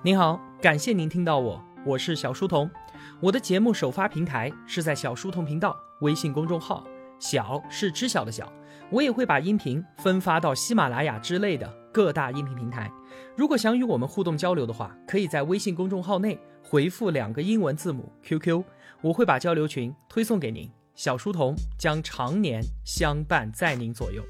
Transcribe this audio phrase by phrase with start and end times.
[0.00, 2.70] 您好，感谢您听到我，我是小书童。
[3.18, 6.84] 我的节目首发平台是在小书童频道微信公众号，
[7.18, 8.48] 小是知晓的小。
[8.92, 12.88] 我也会把音频分发到喜马拉雅之类的各大音频平台。
[13.36, 18.62] 如果想与我们互动交流的话，可以在微信公众号内回复两个英文字母 QQ，
[19.00, 20.70] 我会把交流群推送给您。
[20.94, 24.22] 小书童将常年相伴在您左右。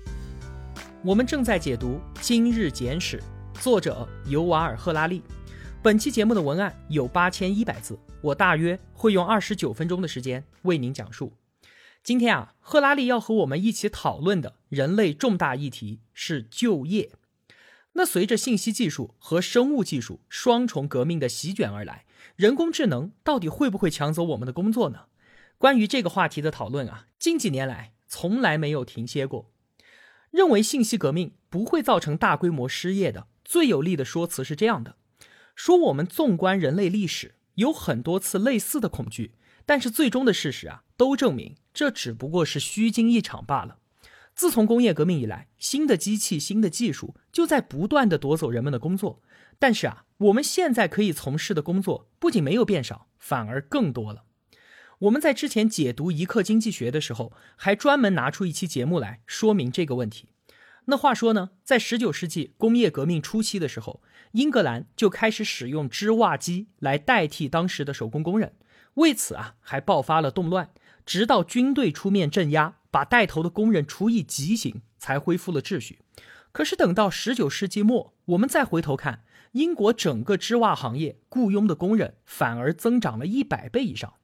[1.05, 3.23] 我们正在解读《今日简史》，
[3.61, 5.23] 作者尤瓦尔·赫拉利。
[5.81, 11.32] 本期节目的文案有八千一百字，我大约会用二十九分钟的时间为您讲述。
[12.03, 17.13] 今天啊，赫拉利要和我们一起讨论的人类重大议题是就业。
[17.93, 25.05] 那随着信息技术和生物技术双重革命的席卷而来，人工智能到底会不会抢走我们的工作呢？
[25.58, 29.53] 关于这个话题的讨论啊，近几年来从来没有停歇过。
[30.33, 34.97] 认为信息革命不会造成大规模失业的最有力的说辞是这样的。
[35.58, 39.34] 说我们纵观人类历史，有很多次类似的恐惧，
[39.66, 43.78] 但是最终的事实啊，都证明这只不过是虚惊一场罢了。
[44.36, 49.20] 自从工业革命以来，新的机器、新的技术就在不断的夺走人们的工作。
[49.58, 54.22] 但是啊，我们现在可以从事的工作不仅没有变少，反而更多了。
[55.00, 60.28] 我们在之前解读一课经济学的时候，还专门拿出一期节目来说明这个问题。
[60.91, 68.55] 那话说呢，在十九世纪工业革命初期的时候，英格兰就开始使用织袜机来代替当时的手工工人，
[68.95, 70.70] 为此啊还爆发了动乱，
[71.05, 75.98] 直到军队出面镇压，把带头的工人处以极刑，才恢复了秩序。
[76.53, 84.14] 可是等到十九世纪末，我们再回头看，英国整个织袜行业雇佣的工人反而增长了一百倍以上。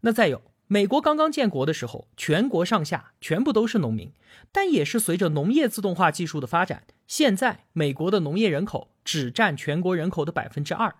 [0.00, 0.42] 那再有。
[0.66, 4.12] 美国刚刚建国的时候，全国上下全部都是农民，
[4.50, 10.96] 但也是随着农业自动化技术的发展，现在美国的农业人口只占全国人口的百分之二。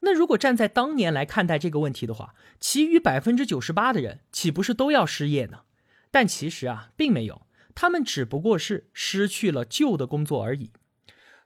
[0.00, 5.62] 那如果站在当年来看待这个问题的话，其余百分之九十八的人岂不是都要失业呢？
[6.10, 10.70] 但其实啊，并没有，他们只不过是失去了旧的工作而已。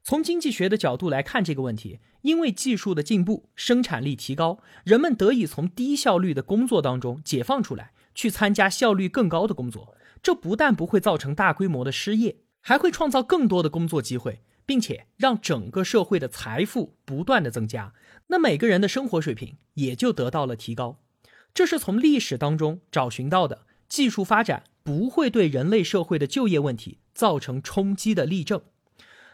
[0.03, 9.95] 从经济学的角度来看这个问题，因为技术的进步，生产力提高，人们得以从低效率的工作当中解放出来，去参加效率更高的工作。
[10.23, 17.93] 这不但不会造成大规模的失业，还会创造更多的工作机会，并且让整个社会的财富不断的增加。
[18.29, 21.01] 那每个人的生活水平也就得到了提高。
[21.53, 28.63] 这是从历史当中找寻到的技术发展不会对人类社会的就业问题造成冲击的例证。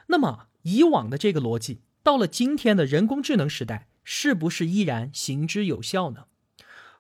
[0.08, 0.46] 那么。
[0.62, 6.24] 以往的这个逻辑，到了今天的人工智能时代，是不是依然行之有效呢？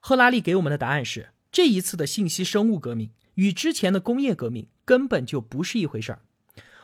[0.00, 6.20] 赫拉利给我们的答案是：这一次的信息生物革命与之前的工业革命根本就不是一回事儿。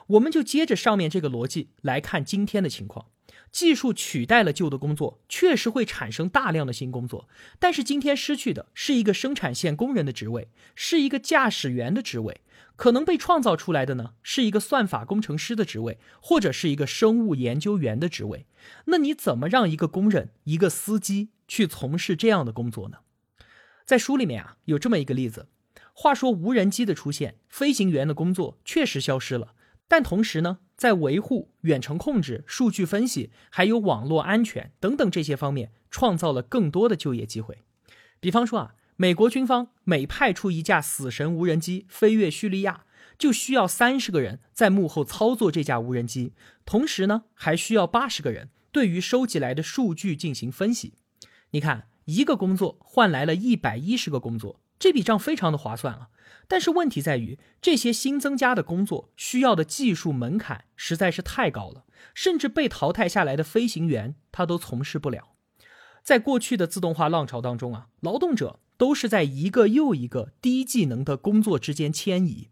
[0.06, 3.08] 我们就接着上面这个逻辑来看今天的情况。
[3.52, 12.40] 技术取代了旧的工作，确实会产生大量的新工作，但是今天失去的是一个生产线工人的职位，是一个驾驶员的职位。
[12.76, 18.46] 可能被创造出来的呢，是一个算法工程师的职位，或者是一个生物研究员的职位。
[18.86, 22.98] 那你怎么让一个工人、一个司机去从事这样的工作呢？
[23.84, 25.46] 在书里面啊，有这么一个例子。
[25.92, 29.54] 话说无人机的出现，飞行员的工作确实消失了，
[29.86, 37.58] 但同时呢，在维护、远程控制、数据分析，还有网络安全等等这些方面，创造了更多的就业机会。
[38.18, 38.74] 比方说啊。
[38.96, 42.84] 美国军方每派出一架“死神”无人机飞越叙利亚，
[43.18, 46.32] 就需要三十个人在幕后操作这架无人机，
[46.64, 50.94] 同时呢，还需要八十个人对于收集来的数据进行分析。
[51.50, 56.10] 你看，一个工作换来了一百一十个工作，这笔账非常的划算啊。
[56.46, 61.84] 但是问题在于，这些新增加的工作需要的技术门槛实在是太高了，
[62.14, 65.30] 甚至被淘汰下来的飞行员他都从事不了。
[66.04, 68.60] 在过去的自动化浪潮当中啊，劳动者。
[68.76, 72.48] 都是在一个又一个低技能的工作之间迁移。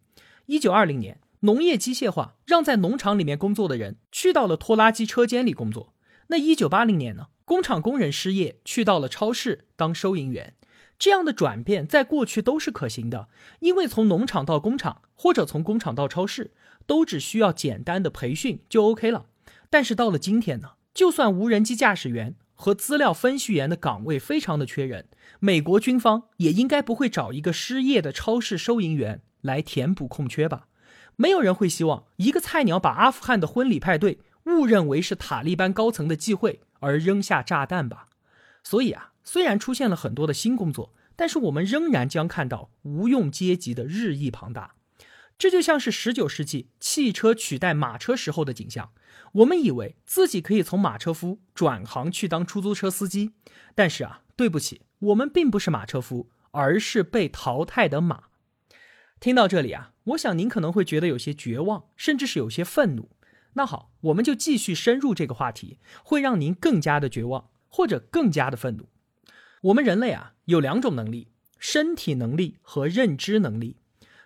[0.47, 5.95] 一九二零年，农业机械化让在农场里面工作的人去到了拖拉机车间里工作。
[6.29, 10.55] 那一九八零年呢，工厂工人失业，去到了超市当收银员。
[10.99, 13.29] 这样的转变在过去都是可行的，
[13.59, 16.53] 因为从农场到工厂，或者从工厂到超市，
[16.87, 19.27] 都只需要简单的培训就 OK 了。
[19.69, 22.37] 但是到了今天呢，就算无人机驾驶员。
[22.55, 25.07] 和资料分析员的岗位非常的缺人，
[25.41, 30.69] 美国军方也应该不会找一个失业的超市收银员来填补空缺吧？
[31.17, 38.09] 没有人会希望一个菜鸟把阿富汗的婚礼派对误认为是塔利班高层的忌讳而扔下炸弹吧？
[38.63, 44.75] 所以啊，虽然出现了很多的新工作，但是我们仍然将看到无用阶级的日益庞大。
[45.43, 48.93] 这就像是十九世纪汽车取代马车时候的景象。
[49.33, 53.33] 我们以为自己可以从马车夫转行去当出租车司机，
[53.75, 58.27] 但是啊，对不起，我们并不是马车夫，而是被淘汰的马。
[59.19, 63.11] 听到这里啊，我想您可能会觉得有些绝望，甚至是有些愤怒。
[63.55, 68.89] 那好，我们就继续深入这个话题，会让您更加的绝望，或者更加的愤怒。
[69.63, 73.79] 我们人类啊，有两种能力：身体能力和认知能力。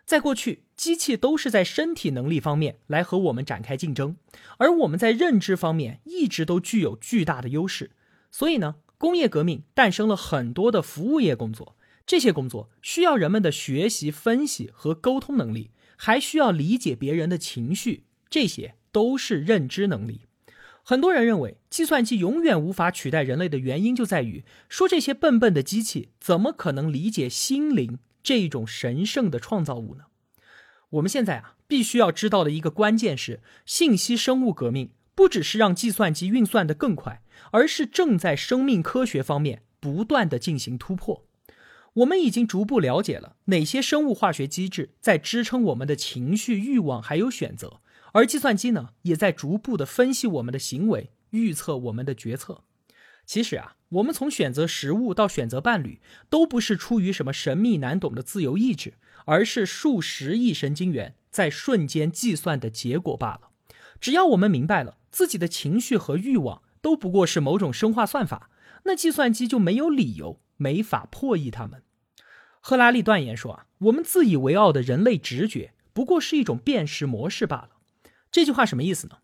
[0.04, 4.16] 在过去，机器都是在身体能力方面来和我们展开竞争，
[4.58, 7.92] 而我们在认知方面一直都具有巨大的优势。
[8.30, 11.76] 所以呢，工业革命诞生了很多的服务业工作，
[12.06, 20.26] 这些工作需要人们的学习、分析和沟通能力，还需要理解别人的情绪，这些都是认知能力。
[20.82, 27.98] 很多人认为计算机永远无法取代人类的原因就在于说这些笨笨的机器怎么可能理解心灵？
[28.22, 30.04] 这种神圣的创造物呢？
[30.90, 41.24] 我们现在啊，必须要知道的一个关键是，信息生物革命不只是让计算机运算的更快，而是正在生命科学方面不断的进行突破。
[41.94, 47.80] 我们已经逐步了解了哪些生物化学机制在支撑我们的情绪、欲望还有选择，
[48.12, 52.62] 而计算机呢，也在逐步的分析我们的行为，预测我们的决策。
[53.24, 58.94] 其实啊，我们从选择食物到选择伴侣，都不是出于什么神秘难懂的自由意志，
[59.26, 63.50] 而是数十亿神经元在瞬间计算的结果罢了。
[64.00, 68.50] 只要我们明白了自己的情绪和欲望都不过是某种生化算法，
[68.84, 71.82] 那计算机就没有理由没法破译它们。
[72.60, 77.70] 赫拉利断言说啊，我们自以为傲的人类直觉不过是一种辨识模式罢了。
[78.32, 79.18] 这句话什么意思呢？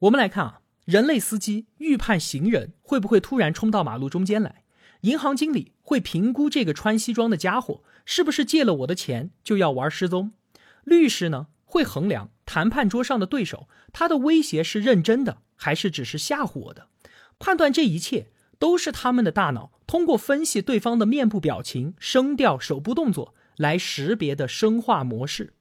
[0.00, 0.58] 我们来看啊。
[0.84, 4.61] 人类司机预判行人会不会突然冲到马路中间来，
[5.02, 10.32] 银行经理会评估这个穿西装的家伙是不是借了我的钱就要玩失踪，
[10.84, 16.88] 律师呢会衡量谈判桌上的对手他的威胁是认真的还是只是吓唬我的，
[17.38, 18.28] 判断这一切
[18.58, 25.54] 都是他们的大脑通过分析对方的面部表情、声调、手部动作来识别的生化模式，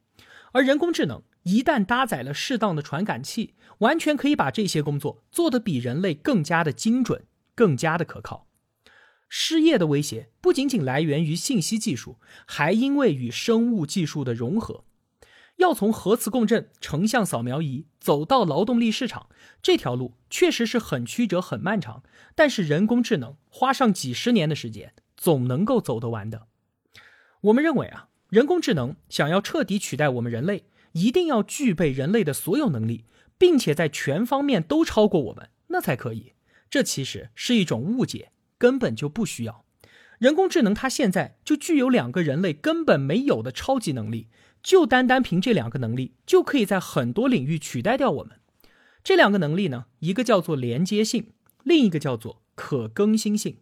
[0.53, 1.21] 而人工智能。
[1.43, 8.45] 一旦搭载了适当的传感器，完全可以把这些工作做得比人类更加的精准、更加的可靠。
[9.33, 14.83] 失业的威胁不仅仅来源于信息技术，还因为与生物技术的融合。
[15.55, 19.29] 要从核磁共振、成像扫描仪走到劳动力市场，
[19.61, 22.03] 这条路确实是很曲折、很漫长。
[22.35, 26.47] 但是人工智能花上几十年的时间，总能够走得完的。
[27.39, 30.65] 我们认为啊，人工智能想要彻底取代我们人类。
[30.91, 33.05] 一定要具备人类的所有能力，
[33.37, 36.33] 并且在全方面都超过我们，那才可以。
[36.69, 39.65] 这其实是一种误解，根本就不需要。
[40.19, 44.27] 人工智能它现在就具有两个人类根本没有的超级能力，
[44.61, 48.39] 就单单凭这两个能力，就可以在很多领域取代掉我们。
[49.03, 51.31] 这两个能力呢，一个叫做连接性，
[51.63, 53.57] 另一个叫做可更新性。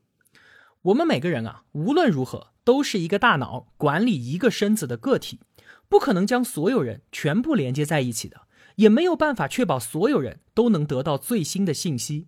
[0.81, 5.39] 我们每个人啊，无论如何都是一个大脑管理一个身子的个体。
[5.87, 8.41] 不可能将所有人全部连接在一起的，
[8.75, 12.27] 也没有办法确保所有人都能得到最新的信息。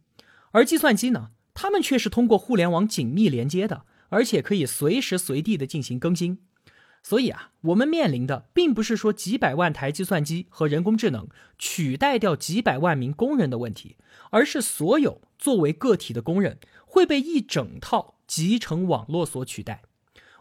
[0.52, 6.40] 而计算机呢，它们却是通过互联网紧密连接的，而且可以随时随地的进行更新。
[7.04, 11.28] 所以啊，我们面临的并不是说几百万台计算机和人工智能
[11.58, 13.98] 取代掉几百万名工人的问题，
[14.30, 19.82] 而是所有作为个体的工人会被一整套集成网络所取代。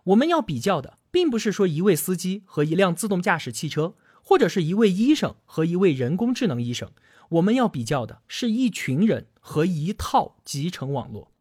[0.04, 0.98] 我们要比较的。
[1.12, 6.92] 并不是说一位司机和一辆自动驾驶汽车，或者是一位医生和一位人工智能医生，
[7.30, 11.32] 我们要比较的是一群人和一套集成网络。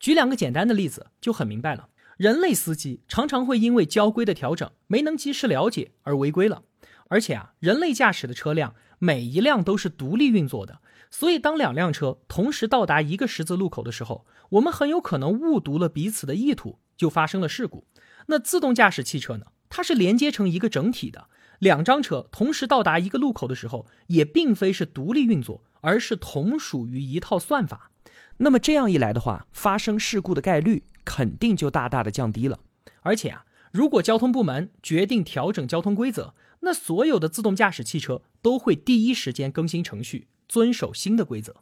[0.00, 1.88] 举两个简单的例子就很明白了。
[2.16, 6.62] 人类司机常常会因为交规的调整没能及时了解而违规了，
[7.08, 17.86] 而且啊，人类驾驶的车辆每一辆都是独立运作的，所以当两辆车同时到达一个十字路口的时候，我们很有可能误读了彼此的意图，就发生了事故。
[18.28, 19.46] 那自动驾驶汽车呢？
[19.68, 21.28] 它是连接成一个整体的，
[21.58, 27.92] 两张车同时到达一个路口的时候，也并非是独立运作，而是同属于一套算法。
[28.38, 32.58] 那么这样一来的话，发生事故的概率肯定就大大的降低了。
[33.02, 41.54] 而且啊，如果交通部门决定调整交通规则，那所有的自动驾驶汽车都会第一时间更新程序，遵守新的规则。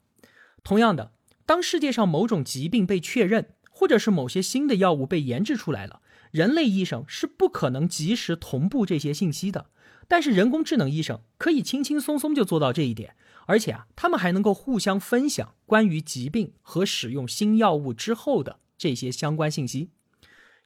[0.62, 1.12] 同样的，
[1.44, 6.00] 当世界上某种疾病被确认，或者是某些新的药物被研制出来了。
[6.30, 9.66] 人类医生是不可能及时同步这些信息的，
[10.08, 13.14] 但是人工智能医生可以轻轻松松就做到这一点，
[13.46, 19.90] 而且啊，他们还能够互相分享关于疾病和使用新药物之后的这些相关信息。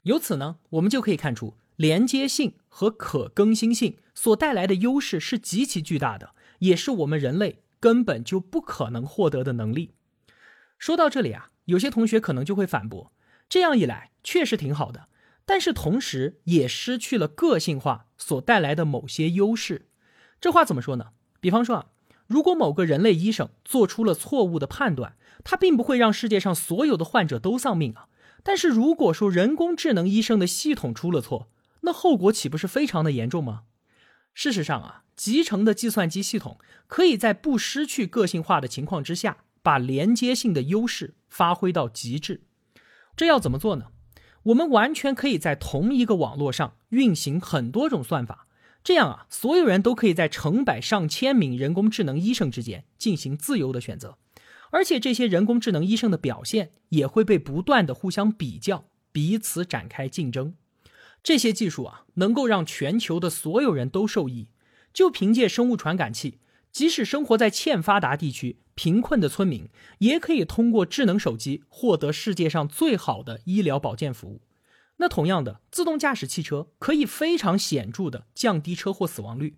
[0.02, 9.94] 由此呢，我们就可以看出，连接性和可更新性所带来的优势是极其巨大的，也是我们人类根本就不可能获得的能力。
[10.78, 13.12] 说到这里啊，有些同学可能就会反驳：
[13.48, 15.08] 这样一来确实挺好的，
[15.44, 19.88] 但是同时也失去了个性化所带来的某些优势。
[20.40, 21.08] 这话怎么说呢？
[21.40, 21.86] 比方说啊，
[22.28, 28.06] 如果某个人类医生做出了错误的判断，他并不会让世界上所有的患者都丧命啊。
[28.44, 31.48] 但是如果说人工智能医生的系统出了错，
[31.80, 33.62] 那后果岂不是非常的严重吗？
[34.34, 42.42] 事实上啊，集成的计算机系统可以在不失去个性化的情况之下，把连接性的优势发挥到极致。
[43.16, 43.86] 这要怎么做呢？
[44.44, 48.46] 我们完全可以在同一个网络上运行很多种算法，
[48.82, 54.16] 这样啊，所有人都可以在成百上千名人工智能医生之间进行自由的选择，
[54.70, 60.54] 而且这些人工智能医生的表现也会被不断的互相比较，彼此展开竞争。
[61.22, 64.48] 这些技术啊，能够让全球的所有人都受益。
[64.94, 66.38] 就凭借生物传感器，
[66.72, 69.68] 即使生活在欠发达地区、贫困的村民，
[69.98, 74.40] 也可以通过智能手机获得世界上最好的医疗保健服务。
[74.98, 79.56] 那同样的，自动驾驶汽车可以非常显著的降低车祸死亡率。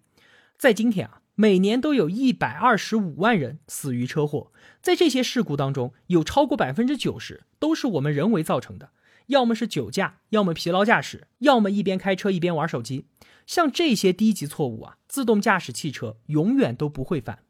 [0.57, 8.91] 在今天啊，每年都有一百二十五万人死于车祸，在这些事故当中，有超过百分之九十都是我们人为造成的。
[9.27, 13.07] 要么是酒驾，要么疲劳驾驶，要么一边开车一边玩手机。
[13.47, 17.45] 像这些低级错误啊，自动驾驶汽车永远都不会犯。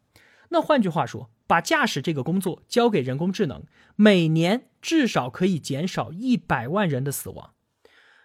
[0.49, 3.63] 那换句话说，把驾驶这个工作交给人工智能，
[3.95, 7.51] 每年至少可以减少一百万人的死亡。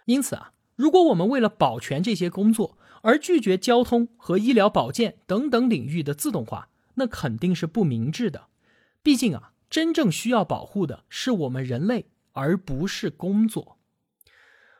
[0.07, 8.47] 因此啊，如果我们为了保全这些工作而拒绝交通和医疗保健等等领域的自动化，那肯定是不明智的。
[9.01, 12.07] 毕竟啊，真正需要保护的是我们人类。
[12.39, 13.79] 而不是工作。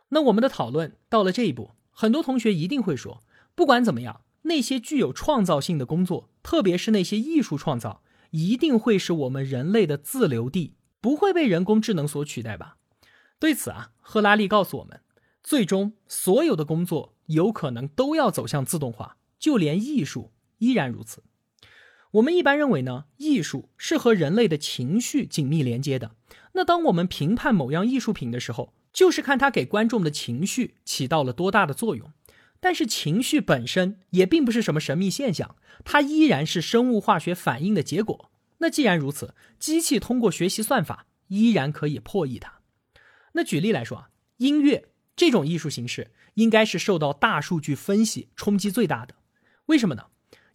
[0.09, 3.23] 那我们的讨论到了这一步，很多同学一定会说，
[3.55, 12.77] 不管怎么样，那些具有创造性的工作，特别是那些艺术创造，一定会是我们人类的自留地，不会被人工智能所取代吧？
[13.39, 15.01] 对此啊，赫拉利告诉我们，
[15.47, 21.23] 最终所有的工作有可能都要走向自动化，就连艺术依然如此。
[22.11, 26.11] 我们一般认为呢，艺术是和人类的情绪紧密连接的。
[26.51, 32.11] 那当我们评判某样艺术品的时候，就是看它给观众的情绪起到了多大的作用。
[32.59, 38.29] 但是情绪本身也并不是什么神秘现象，它依然是生物化学反应的结果。
[38.57, 42.59] 那既然如此，机器通过学习算法依然可以破译它。
[43.31, 49.15] 那举例来说啊，音乐这种艺术形式应该是受到大数据分析冲击最大的。
[49.65, 50.05] 为什么呢？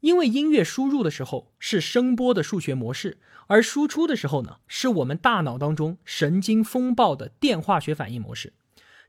[0.01, 8.53] 因为音乐输入的时候是声波的数学模式，而输出的时候呢，是我们大脑当中神经风暴的电化学反应模式。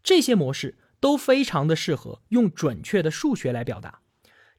[0.04, 4.02] 这些模式都非常的适合用准确的数学来表达。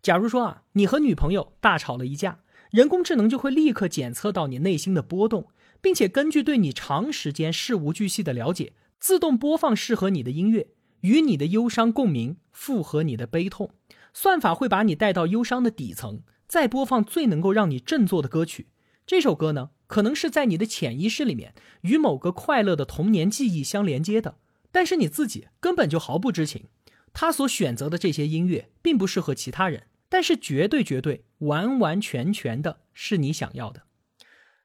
[0.00, 5.48] 假如说啊，你和女朋友大吵了一架，人工智能就会立刻检测到你内心的波动，
[5.80, 10.66] 并且根据对你长时间事无巨细的了解，自动播放适合你的音乐，
[11.04, 13.70] 与你的忧伤共鸣，附和你的悲痛。
[14.14, 18.68] 算法会把你带到忧伤的底层，再播放最能够让你振作的歌曲。
[19.06, 24.38] 这首歌呢，可能是在你的潜意识里面与某个快乐的童年记忆相连接的，
[24.72, 26.68] 但是你自己根本就毫不知情。
[27.12, 33.82] 他所选择的这些音乐并不适合其他人，但是绝对绝对完完全全的是你想要的。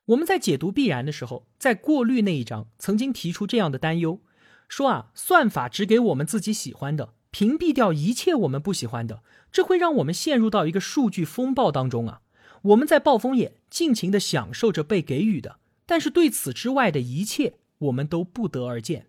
[0.05, 4.21] 我们在解读必然的时候，在过滤那一章曾经提出这样的担忧，
[4.69, 7.15] 说啊，算法只给我们自己喜欢的。
[7.31, 9.21] 屏蔽掉一切我们不喜欢的，
[9.51, 12.21] 这会让我们陷入到一个数据风暴当中啊！
[12.63, 19.07] 我们在暴风眼尽情的享受着被给予的，但是对此之外的一切，我们都不得而见。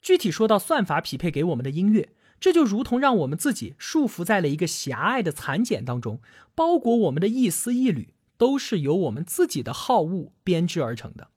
[0.00, 6.22] 具体说到算法匹配给我们的音乐，这就如同让我们自己束缚在了一个狭隘的蚕茧当中，
[6.54, 11.28] 包裹我们的一丝一缕都是由我们自己的好恶编织而成的。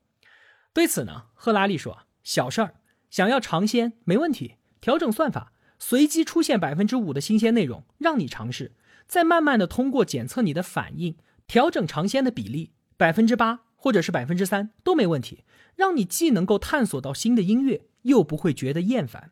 [0.72, 2.76] 对此呢，赫拉利说：“小事儿，
[3.14, 8.72] 想要尝鲜没问题，调整算法。”随机出现百分之五的新鲜内容，让你尝试，
[9.06, 11.14] 再慢慢的通过检测你的反应，
[11.46, 15.44] 调整尝鲜的比例，百分之八或者是百分之三都没问题，
[15.76, 19.30] 让你既能够探索到新的音乐，又不会觉得厌烦。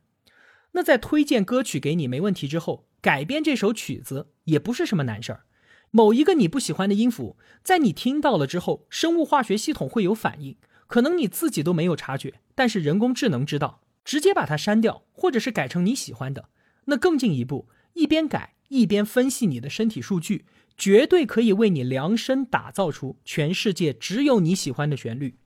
[0.73, 5.47] 那在推荐歌曲给你没问题之后，改编这首曲子也不是什么难事儿。
[5.91, 10.57] 某一个你不喜欢的音符，在你听到了之后，生物化学系统会有反应，
[10.93, 13.81] 可能你自己都没有察觉，但是人工智能知道。
[14.05, 16.51] 直接把它删掉，或者是改成你喜欢的，
[16.85, 20.45] 那更进一步，一边改一边分析你的身体数据，
[20.77, 25.39] 绝对可以为你量身打造出全世界只有你喜欢的旋律。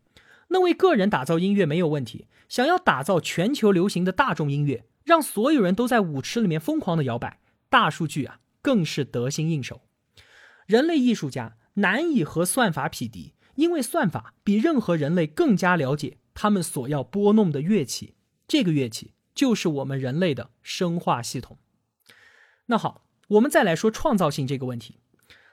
[0.49, 7.39] 那为个人打造音乐没有问题，想要打造全球流行的大众音乐，让所有人都在舞池里面疯狂的摇摆。
[7.69, 9.83] 大数据啊，更是得心应手。
[10.67, 18.15] 人类艺术家难以和算法匹敌，因为算法比任何人类更加了解他们所要拨弄的乐器。
[18.49, 21.59] 这个乐器就是我们人类的生化系统。
[22.67, 25.01] 那好，我们再来说创造性这个问题。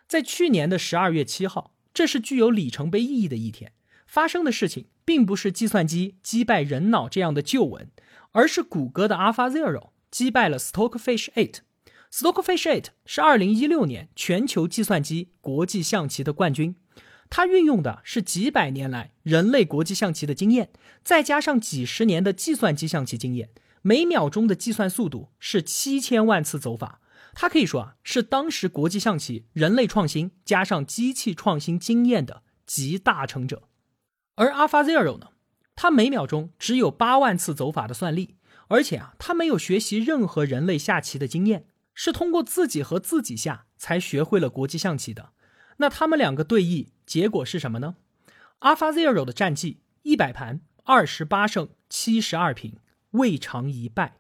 [0.07, 3.74] 在去年的十二月七号，这是具有里程碑意义的一天。
[4.05, 7.89] 发生的事情并不是计算机击败人脑这样的旧闻，
[8.33, 11.60] 而是谷歌的 AlphaZero 击败了 Stockfish 8。
[12.12, 16.75] Stockfish 8是二零一六年全球计算机国际象棋的冠军。
[17.35, 20.69] 它运用的是几百年来人类国际象棋的经验，
[21.03, 23.49] 再加上几十年的计算机象棋经验，
[23.81, 27.01] 每秒钟的计算速度是七千万次走法。
[27.33, 33.63] 它可以说啊，是当时国际象棋人类创新加上机器创新经验的集大成者。
[34.35, 35.29] 而 AlphaZero 呢，
[35.75, 38.35] 它每秒钟只有八万次走法的算力，
[38.67, 45.31] 而且啊，它没有学习任何人类下棋的经验，是通过自己和自己下才学会了国际象棋的。
[45.77, 46.89] 那他们两个对弈。
[47.05, 47.95] 结果是什么呢
[48.62, 52.77] ？AlphaZero 的战绩一百盘二十八胜七十二平，
[53.12, 54.19] 未尝一败。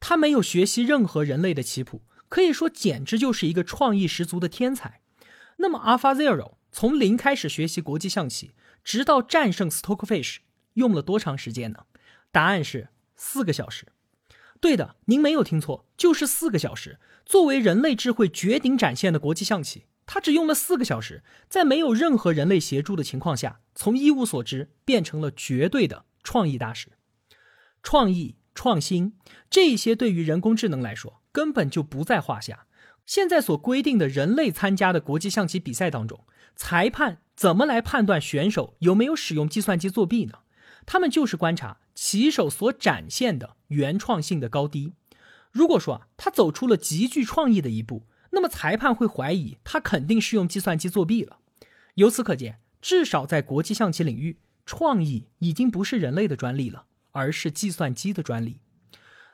[0.00, 5.00] 他没有学习任何人类的棋谱，可以说简直就是一个创意十足的天才。
[5.56, 8.52] 那么 AlphaZero 从零开始学习国际象棋，
[8.82, 10.38] 直到战胜 Stockfish，
[10.74, 11.84] 用了多长时间呢？
[12.32, 13.86] 答案是四个小时。
[14.60, 16.98] 对的，您没有听错，就是四个小时。
[17.24, 19.84] 作为人类智慧绝顶展现的国际象棋。
[20.06, 26.90] 他只用了四个小时，在没有任何人类协助的情况下，从一无所知变成了绝对的创意大师。
[27.82, 29.16] 创意、创新
[29.48, 32.66] 这些对于人工智能来说根本就不在话下。
[33.06, 36.24] 现在所规定的人类参加的国际象棋比赛当中，
[36.56, 40.38] 裁判怎么来判断选手有没有使用计算机作弊呢？
[40.86, 44.92] 他们就是观察棋手所展现的原创性的高低。
[45.50, 48.06] 如果说啊，他走出了极具创意的一步。
[48.34, 51.38] 那么裁判会怀疑他肯定是用计算机作弊了。
[51.94, 58.60] 由此可见，至少在国际象棋领域，创意已经不是人类的专利了，而是计算机的专利。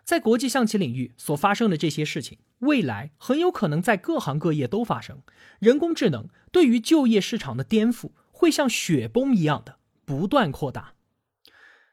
[0.05, 5.23] 在国际象棋领域所发生的这些事情，未来很有可能在各行各业都发生。
[5.59, 10.95] 人工智能对于就业市场的颠覆，会像雪崩一样的不断扩大。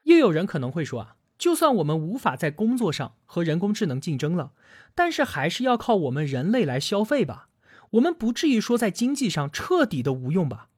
[0.04, 1.16] 又有人可能会说啊。
[1.38, 4.54] 就算我们无法在工作上和人工智能竞争了，
[4.95, 7.50] 但是还是要靠我们人类来消费吧。
[7.91, 10.69] 我们不至于说在经济上彻底的无用吧？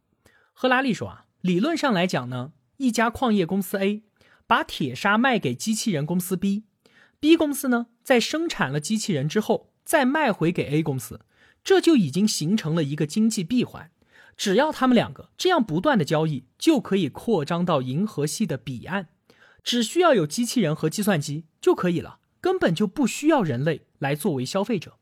[0.53, 4.03] 赫拉利说啊，理论上来讲呢，一家矿业公司 A
[4.45, 11.21] 把铁砂卖给机器人公司 B，B 公司呢在生产了机器人之后再卖回给 A 公司，
[11.63, 13.91] 这就已经形成了一个经济闭环。
[14.35, 19.07] 只要他们两个这样不断的交易，就可以扩张到银河系的彼岸。
[19.63, 24.97] 只需要有机器人和计算机就可以了，根本就不需要人类来作为消费者。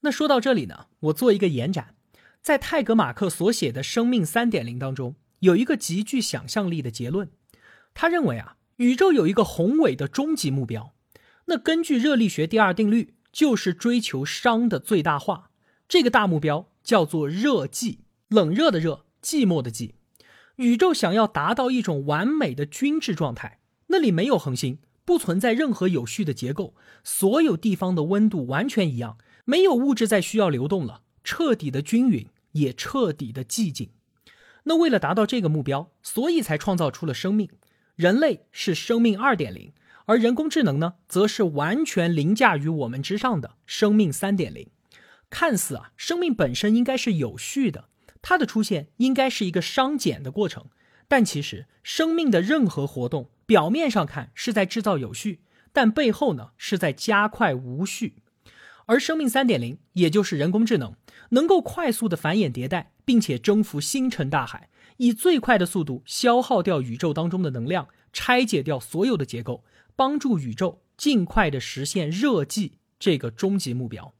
[0.00, 1.94] 那说到这里呢，我做一个延展，
[2.42, 7.30] 在泰格马克所写的《生命三点零》当中，有一个极具想象力的结论。
[7.94, 10.92] 他认为啊，宇宙有一个宏伟的终极目标。
[11.46, 15.50] 那根据热力学第二定律，就是追求熵的最大化。
[15.88, 19.92] 这个大目标叫做热寂，冷热的热，寂寞的寂。
[20.56, 23.60] 宇宙想要达到一种完美的均质状态。
[23.88, 33.90] 那里没有恒星，不存在任何有序的结构，所有地方的温度完全一样，没有物质在需要流动了，彻底的均匀，也彻底的寂静。
[34.64, 37.48] 那为了达到这个目标，所以才创造出了生命。
[37.94, 39.72] 人类是生命二点零，
[40.06, 44.68] 而人工智能呢，则是完全凌驾于我们之上的生命三点零。
[45.30, 47.88] 看似啊，生命本身应该是有序的，
[48.20, 50.66] 它的出现应该是一个熵减的过程，
[51.06, 53.30] 但其实生命的任何活动。
[53.46, 55.40] 表面上看是在制造有序，
[55.72, 58.16] 但背后呢是在加快无序。
[58.86, 60.94] 而生命三点零，也就是人工智能，
[61.30, 74.14] 能够快速的繁衍迭代，并且征服星辰大海，以最快的速度消耗掉宇宙当中的能量，拆解掉所有的结构，帮助宇宙尽快的实现热寂这个终极目标。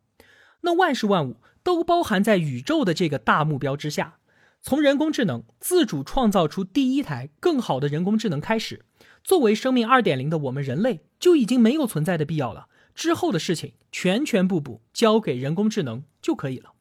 [0.62, 4.19] 那万事万物都包含在宇宙的这个大目标之下。
[4.62, 8.86] 从人工智能自主创造出第一台更好的人工智能开始。
[9.27, 12.69] 作为生命二点零的我们人类就已经没有存在的必要了。
[12.95, 16.75] 之后的事情全全部部交给人工智能就可以了。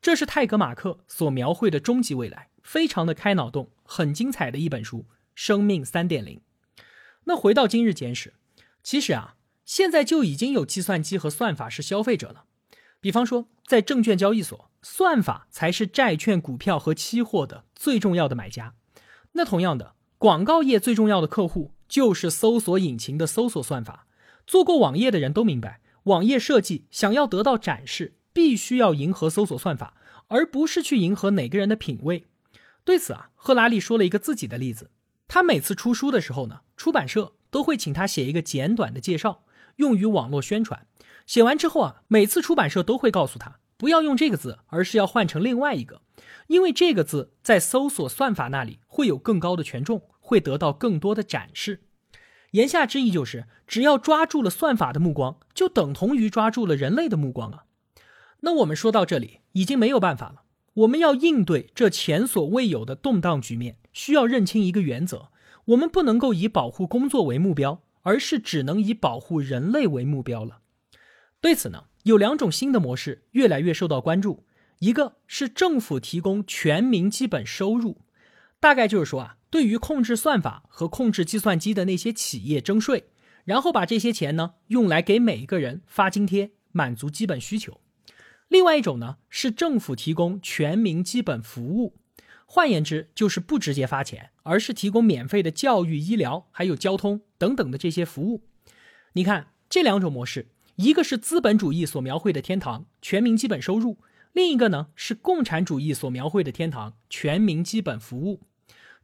[0.00, 5.00] 这是泰格马克所描绘的终极未来，非常的开脑洞，很精彩的一本书
[5.34, 6.38] 《生命三点零》。
[7.24, 8.32] 那回到今日简史，
[8.82, 9.36] 其实啊，
[9.66, 12.46] 现在就已经有计算机和算法是消费者了。
[13.02, 18.72] 比方说，在证券交易所，算法才是债券、股票和期货的最重要的买家。
[19.32, 19.92] 那同样的。
[20.18, 24.06] 广告业最重要的客户就是搜索引擎的搜索算法，
[24.46, 29.94] 做过网页的人都明白，网页设计想要得到展示，必须要迎合搜索算法，
[30.28, 32.24] 而不是去迎合哪个人的品味。
[32.82, 34.90] 对此啊，赫拉利说了一个自己的例子。
[35.28, 39.42] 他每次出书的时候呢，出版社都会请他写一个简短的介绍，
[39.76, 40.86] 用于网络宣传。
[41.26, 46.02] 写完之后啊，每次出版社都会告诉他，不要用这个字，而是要换成另外一个，
[46.46, 51.82] 因为这个字在搜索算法那里会有更高的权重，会得到更多的展示。
[52.52, 57.64] 言下之意就是，只要抓住了算法的目光，就等同于抓住了人类的目光啊。
[58.40, 60.42] 那我们说到这里，已经没有办法了。
[60.74, 65.30] 我们要应对这前所未有的动荡局面，需要认清一个原则：
[65.66, 70.60] 我们不能够以保护工作为目标，而是只能以保护人类为目标了。
[71.40, 74.44] 对此呢，有两种新的模式越来越受到关注，
[74.78, 78.00] 一个是政府提供全民基本收入，
[78.60, 83.06] 大概就是说啊，对于控制算法和控制计算机的那些企业征税，
[83.44, 87.80] 然后把这些钱呢用来给每一个人发津贴，满足基本需求。
[88.46, 91.96] 另外一种呢，是政府提供全民基本服务，
[92.46, 98.44] 换言之，就是不直接发钱，而是提供免费的教育、医疗，还有交通等等的这些服务。
[99.14, 103.96] 你看这两种模式，一个是资本主义所描绘的天堂——全民基本收入；
[104.32, 108.42] 另一个呢，是共产主义所描绘的天堂——全民基本服务。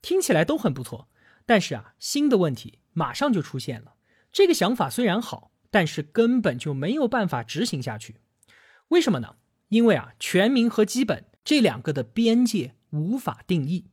[0.02, 1.08] 听起来都很不错，
[1.46, 3.94] 但是啊，新的问题马上就出现了。
[4.30, 8.16] 这个想法虽然好，但是根本就没有办法执行下去。
[8.88, 9.36] 为什么呢？
[9.68, 13.86] 因为啊，全民和基本这两个的边界无法定义。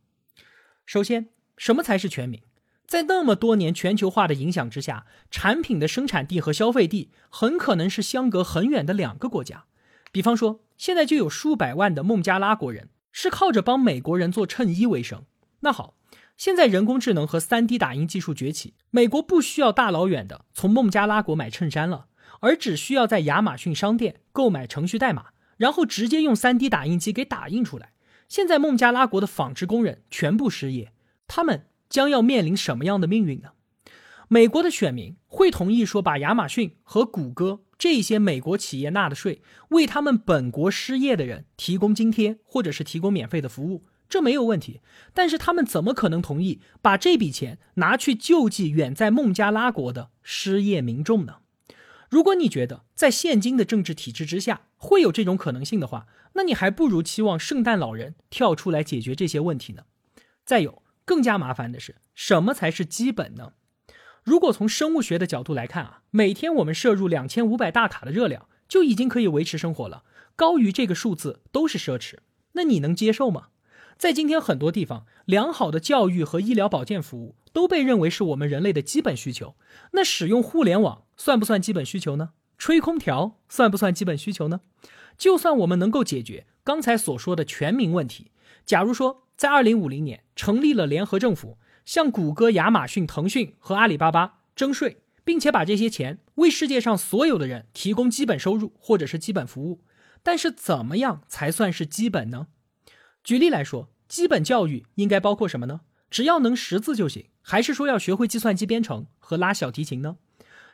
[0.86, 2.42] 首先，什么才是全民？
[2.90, 9.66] 在那么多年全球化的影响之下，产品的生产地和消费地很可能是相隔很远的两个国家。
[10.12, 15.26] 比方说，现在就有数百万的孟加拉国人是靠着帮美国人做衬衣为生。
[15.60, 15.94] 那好，
[16.36, 22.08] 现在人工智能和 3D 打印技术崛起，美国不需要大老远的从孟加拉国买衬衫了。
[22.40, 27.92] 而只需要在亚马逊商店购买程序代码，然后直接用 3D 打印机给打印出来。
[28.28, 30.92] 现在孟加拉国的纺织工人全部失业，
[31.28, 33.50] 他们将要面临什么样的命运呢？
[34.28, 44.82] 美国的选民会同意说把亚马逊和谷歌这些美国企业纳的税为他们本国失业的人提供津贴，或者是提供免费的服务，这没有问题。
[45.16, 51.38] 但是他们怎么可能同意把这笔钱拿去救济远在孟加拉国的失业民众呢？
[52.10, 59.84] 如果你觉得在现今的政治体制之下会有这种可能性的话，那你还不如期望圣诞老人跳出来解决这些问题呢。
[60.46, 63.54] 再有，更加麻烦的是，什么才是基本呢？
[64.22, 70.04] 如果从生物学的角度来看啊，每天我们摄入两千五百大卡的热量就已经可以维持生活了，
[70.36, 72.18] 高于这个数字都是奢侈。
[72.52, 73.48] 那你能接受吗？
[73.98, 79.56] 在今天很多地方，良好的教育和医疗保健服务都被认为是我们人类的基本需求。
[79.94, 81.06] 那使用互联网？
[81.18, 82.34] 算不算基本需求呢？
[82.60, 84.62] 吹空调算不算基本需求呢？
[85.18, 88.30] 就算我们能够解决刚才所说的全民问题，
[88.64, 99.82] 假如说在二零五零年成立了联合政府，向谷歌、亚马逊、腾讯和阿里巴巴征税，并且把这些钱为世界上所有的人提供基本收入或者是基本服务，
[100.22, 102.48] 但是怎么样才算是基本呢？
[103.24, 105.80] 举例来说，基本教育应该包括什么呢？
[106.10, 110.18] 只要能识字就行，还是说要学会计算机编程和拉小提琴呢？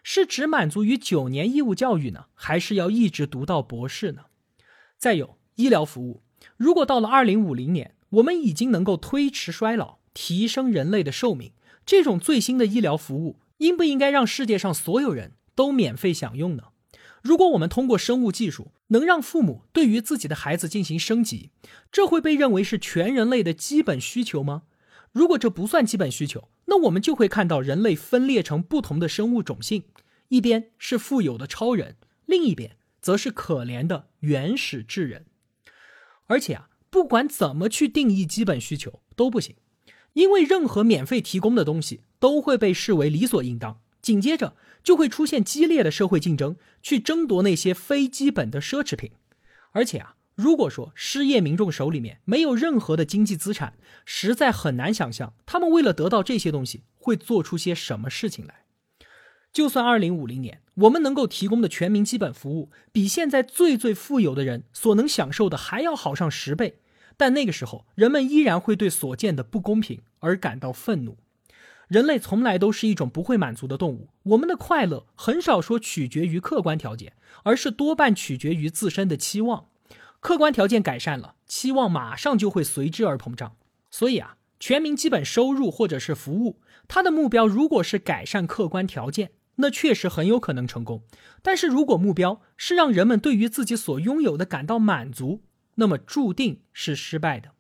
[0.02, 4.24] 是只满足于九年义务教育呢，还是要一直读到博士呢？
[4.98, 6.24] 再有医疗服务，
[6.58, 11.52] 如果到了二零五零年，我们已经能够推迟衰老，提升人类的寿命，
[11.86, 16.66] 这种最新的医疗服务应不应该让世界上所有人都免费享用呢？
[17.22, 21.50] 如果我们通过生物技术能让父母对于自己的孩子进行升级，
[21.92, 24.64] 这会被认为是全人类的基本需求吗？
[25.12, 29.84] 如果这不算基本需求，那我们就会看到人类分裂成不同的生物种性。
[30.30, 35.26] 一边是富有的超人，另一边则是可怜的原始智人。
[36.28, 39.58] 而且啊，不管怎么去定义基本需求都不行，
[40.14, 43.82] 因为任何免费提供的东西都会被视为理所应当。
[44.02, 49.12] 紧接着就会出现激烈的社会竞争，去争夺那些非基本的奢侈品。
[49.72, 53.74] 而且啊，如果说失业民众手里面没有任何的经济资产，
[54.06, 58.64] 实在很难想象他们为了得到这些东西会做出些什么事情来。
[59.52, 66.80] 就算二零五零年，我们能够提供的全民基本服务比现在最最富有的人所能享受的还要好上十倍，
[67.18, 71.18] 但那个时候，人们依然会对所见的不公平而感到愤怒。
[71.88, 79.68] 人类从来都是一种不会满足的动物，我们的快乐很少说取决于客观条件，而是多半取决于自身的期望。
[80.20, 83.56] 客观条件改善了，期望马上就会随之而膨胀。
[83.92, 89.32] 所以啊，全民基本收入或者是服务，它的目标如果是改善客观条件。
[89.58, 91.04] 那确实很有可能成功。
[91.42, 95.44] 但是如果目标是让人们对于自己所拥有的感到满足，
[95.76, 97.52] 那么注定是失败的。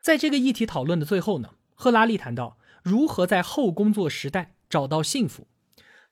[0.00, 5.46] 在这个议题讨论的最后呢，赫拉利谈到如何在后工作时代找到幸福，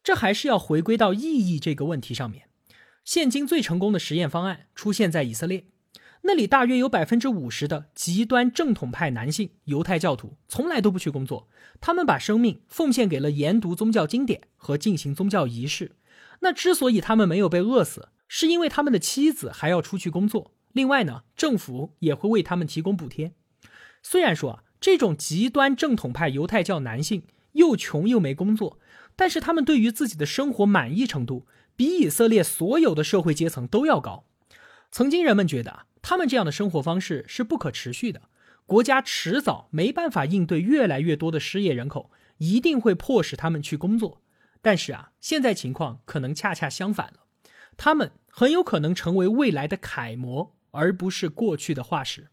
[0.03, 2.49] 这还是要回归到意义这个问题上面。
[3.05, 5.67] 现今最成功的实验方案出现在以色列。
[6.23, 11.49] 那里大约有百分之五十的极端正统派男性犹太教徒从来都不去工作，
[11.81, 15.93] 他们把生命奉献给了研读宗教经典和进行宗教仪式。
[16.41, 20.56] 那之所以他们没有被饿死，是因为他们的妻子还要出去工作。
[20.77, 23.33] 另外呢，政府也会为他们提供补贴。
[24.03, 28.79] 虽然说啊，这种极端正统派犹太教男性又穷又没工作，
[29.17, 34.27] 但是他们对于自己的生活满意程度比以色列所有的社会阶层都要高。
[34.91, 35.87] 曾经人们觉得啊。
[36.09, 38.23] 他们这样的生活方式是不可持续的，
[38.65, 44.23] 国家迟早没办法应对越来越多的失业人口，一定会迫使他们去工作。
[44.63, 47.25] 但是啊，现在情况可能恰恰相反了，
[47.77, 52.29] 他们很有可能成为未来的楷模，而不是过去的化石。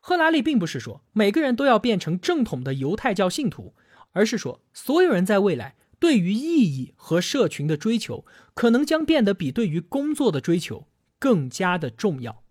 [0.00, 3.74] 赫拉利并不是说每个人都要变成正统的犹太教信徒，
[4.12, 10.86] 而是说所有人在未来对于意义和社群的追求，可能将变得比对于工作的追求
[11.18, 12.44] 更加的重要。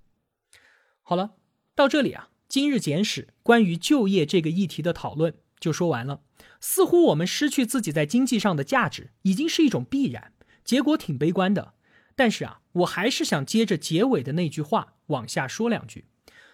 [1.01, 1.35] 好了，
[1.73, 6.21] 到这里啊，今日简史关于就业这个议题的讨论就说完了。
[6.59, 10.33] 似乎我们失去自己在经济上的价值已经是一种必然，
[10.65, 11.73] 结果挺悲观的。
[12.15, 16.05] 但是啊，我还是想接着结尾的那句话往下说两句。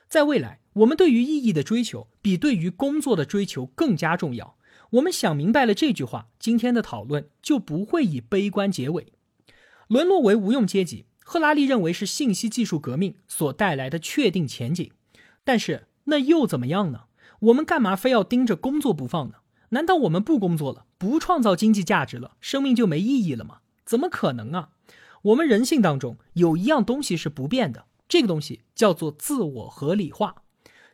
[0.08, 4.58] 在未来，我们对于意义的追求比对于工作的追求更加重要。
[4.92, 9.14] 我们想明白了这句话，今天的讨论就不会以悲观结尾，
[9.88, 11.06] 沦落为无用阶级。
[11.26, 14.92] 赫拉利认为是信息技术革命所带来的确定前景，
[15.44, 17.06] 但是那又怎么样呢？
[17.40, 19.36] 我们干嘛非要盯着工作不放呢？
[19.70, 23.60] 难道我们不工作了，不创造经济价值了，生命就没意义了吗？
[23.86, 24.70] 怎么可能啊？
[25.24, 30.44] 我们人性当中有一样东西是不变的，这个东西叫做自我合理化，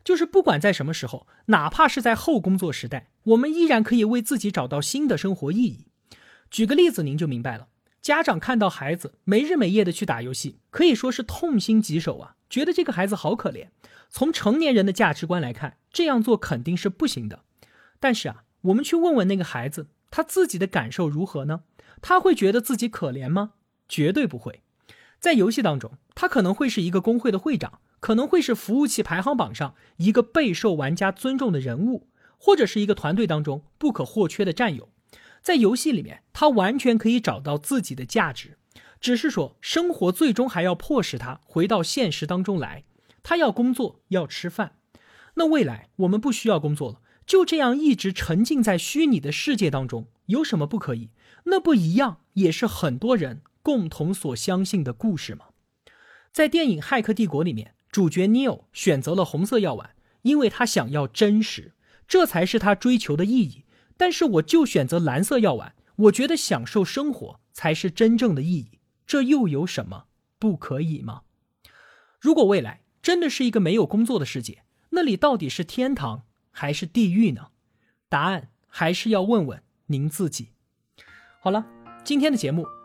[0.02, 5.86] 就是不管在什么时候，哪怕是在后工作时代，我们依然可以为自己找到新的生活意义。
[6.50, 7.68] 举个例子，您就明白了。
[8.00, 13.68] 家长看到孩子没日没夜的去打游戏，可以说是痛心疾首啊，觉得这个孩子好可怜。
[14.08, 17.44] 从成年人的价值观来看，这样做肯定是不行的。
[18.00, 21.64] 但是啊，我们去问问那个孩子，他自己的感受如何呢？
[22.00, 23.52] 他会觉得自己可怜吗？
[23.86, 24.62] 绝对不会。
[25.20, 34.88] 在游戏当中，他可能会是一个工会的会长，可能会是服务器排行榜上一个备受玩家尊重的人物，或者是一个团队当中不可或缺的战友。
[35.42, 38.56] 在游戏里面，他完全可以找到自己的价值，
[38.98, 42.84] 只是说生活最终还要迫使他回到现实当中来。
[43.22, 44.72] 他要工作，要吃饭。
[45.34, 51.10] 那未来我们不需要工作了，就这样一直沉浸在虚拟的世界当中，有什么不可以？
[51.44, 55.46] 那不一样，也是很多人共同所相信的故事吗？
[56.32, 59.90] 在电影《骇客帝国》里面，主角 Neo 选择了红色药丸，
[60.22, 61.74] 因为他想要真实，
[62.06, 63.64] 这才是他追求的意义。
[63.96, 70.04] 但是我就选择蓝色药丸，我觉得享受生活才是真正的意义，这又有什么
[70.38, 71.22] 不可以吗？
[72.18, 77.48] 如果未来真的是一个没有工作的世界，那里到底是天堂还是地狱呢？
[78.08, 80.50] 答案还是要问问您自己。
[81.40, 81.66] 好了，
[82.04, 82.66] 今天的节目